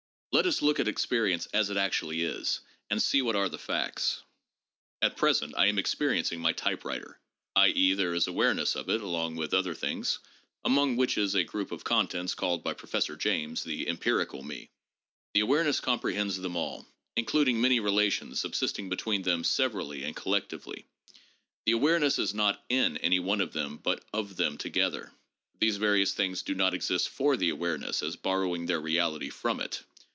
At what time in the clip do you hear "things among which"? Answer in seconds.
9.75-11.17